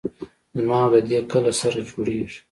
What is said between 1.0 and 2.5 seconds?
دې کله سره جوړېږي.